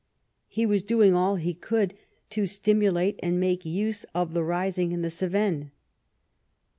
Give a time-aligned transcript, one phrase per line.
[0.47, 1.93] He was doing all he could
[2.31, 5.69] to stimulate and make use of the rising in the Cevennes.